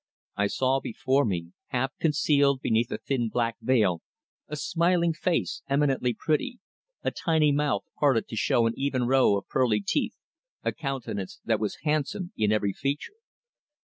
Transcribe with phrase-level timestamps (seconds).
[0.35, 4.01] I saw before me, half concealed beneath a thin black veil,
[4.47, 6.59] a smiling face eminently pretty,
[7.03, 10.15] a tiny mouth parted to show an even row of pearly teeth,
[10.63, 13.13] a countenance that was handsome in every feature.